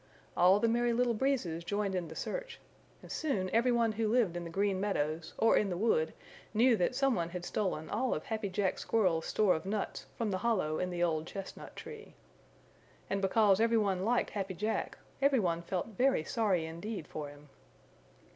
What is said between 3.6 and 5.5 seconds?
one who lived in the Green Meadows